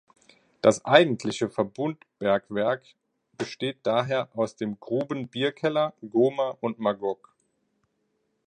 [0.61, 2.81] Das eigentliche Verbundbergwerk
[3.37, 7.35] besteht daher aus dem Gruben Bierkeller, Gomer und Magog.